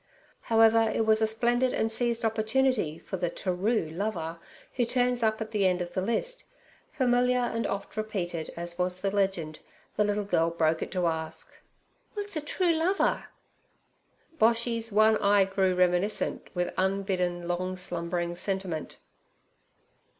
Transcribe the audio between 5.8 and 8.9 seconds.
the list. Familiar and oft repeated as